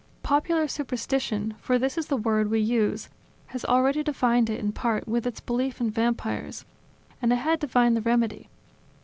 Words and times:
Popular 0.23 0.67
superstition 0.67 1.53
for 1.59 1.77
this 1.77 1.95
is 1.95 2.07
the 2.07 2.17
word 2.17 2.49
we 2.49 2.59
use 2.59 3.07
has 3.45 3.63
already 3.63 4.01
divined 4.01 4.49
it, 4.49 4.59
in 4.59 4.71
part, 4.71 5.07
with 5.07 5.27
its 5.27 5.41
belief 5.41 5.79
in 5.79 5.91
Vampires, 5.91 6.65
and 7.21 7.31
it 7.31 7.35
had 7.35 7.59
divined 7.59 7.95
the 7.95 8.01
remedy. 8.01 8.49